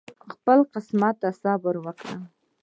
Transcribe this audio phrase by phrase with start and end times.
[0.33, 2.15] خپل قسمت صبر وکړه